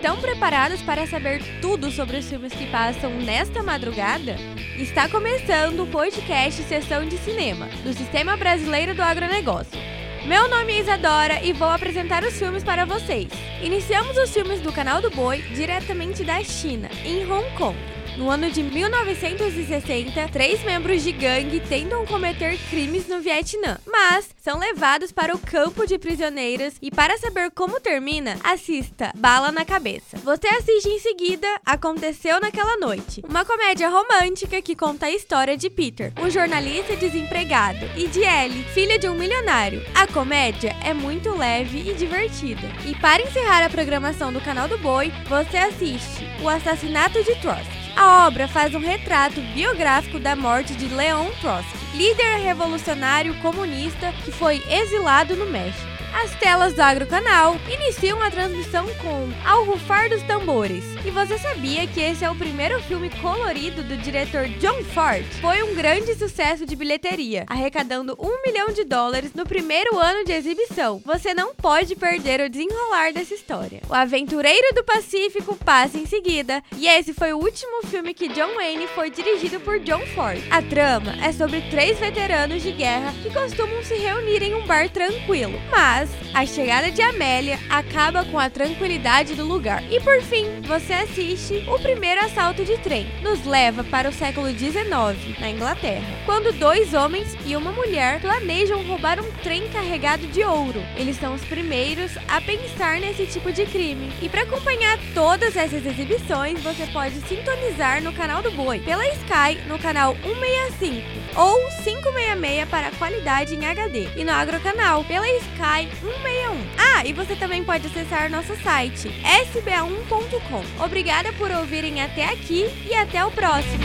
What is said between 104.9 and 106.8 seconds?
todas essas exibições,